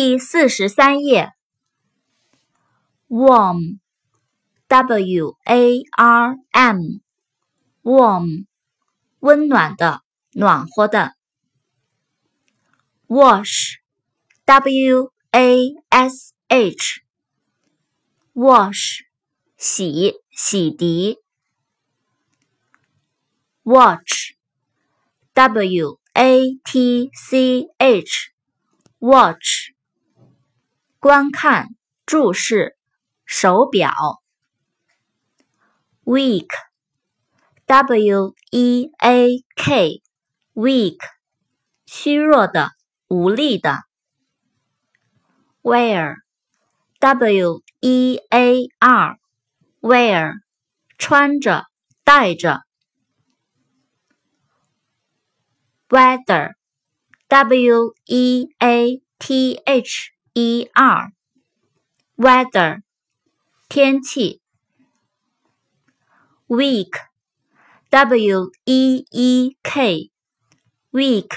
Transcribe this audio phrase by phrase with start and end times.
[0.00, 1.32] 第四十三页。
[3.08, 3.76] warm，w
[5.42, 8.46] a r m，warm，
[9.18, 11.16] 温暖的，暖和的。
[13.08, 17.00] wash，w a s h，wash，
[19.56, 21.16] 洗，洗涤。
[23.64, 29.76] watch，w a t c h，watch。
[31.00, 31.68] 观看、
[32.06, 32.76] 注视，
[33.24, 33.92] 手表。
[36.04, 40.98] weak，w e a k，weak，
[41.86, 42.72] 虚弱的、
[43.06, 43.84] 无力的。
[45.62, 50.32] wear，w e a r，wear，
[50.98, 51.66] 穿着、
[52.02, 52.62] 戴着。
[55.88, 60.17] weather，w e a t h。
[60.40, 61.10] 一二
[62.14, 62.82] ，weather，
[63.68, 64.40] 天气。
[66.46, 71.30] week，w e e k，week，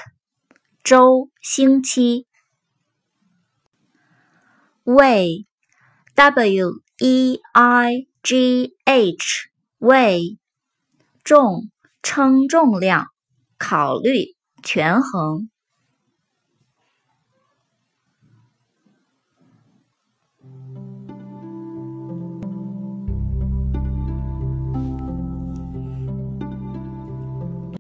[0.84, 2.28] 周，星期。
[4.84, 5.48] way
[6.14, 9.50] w e i g h
[9.80, 10.38] way
[11.24, 11.72] 重，
[12.04, 13.08] 称重量，
[13.58, 15.50] 考虑，权衡。